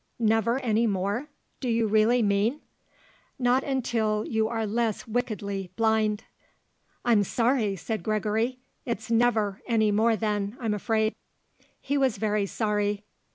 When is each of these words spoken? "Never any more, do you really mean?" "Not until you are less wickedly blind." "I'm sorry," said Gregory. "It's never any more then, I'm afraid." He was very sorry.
"Never 0.17 0.57
any 0.61 0.87
more, 0.87 1.27
do 1.59 1.69
you 1.69 1.85
really 1.85 2.23
mean?" 2.23 2.61
"Not 3.37 3.63
until 3.63 4.25
you 4.25 4.47
are 4.47 4.65
less 4.65 5.07
wickedly 5.07 5.69
blind." 5.75 6.23
"I'm 7.05 7.23
sorry," 7.23 7.75
said 7.75 8.01
Gregory. 8.01 8.57
"It's 8.83 9.11
never 9.11 9.61
any 9.67 9.91
more 9.91 10.15
then, 10.15 10.57
I'm 10.59 10.73
afraid." 10.73 11.13
He 11.79 11.99
was 11.99 12.17
very 12.17 12.47
sorry. 12.47 13.05